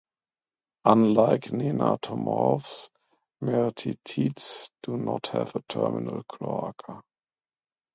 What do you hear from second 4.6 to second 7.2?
do not have a terminal cloaca.